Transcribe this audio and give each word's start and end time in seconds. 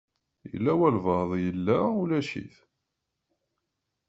Yella 0.51 0.73
walebɛaḍ 0.79 1.31
yella, 1.43 1.75
ulac-it. 2.01 2.55